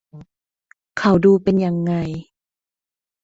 [0.97, 1.93] เขาดูเป็นยังไง